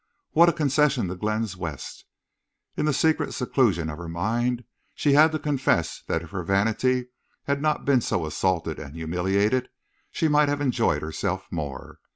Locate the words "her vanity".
6.31-7.09